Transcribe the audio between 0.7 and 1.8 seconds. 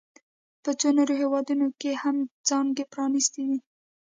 څو نورو هېوادونو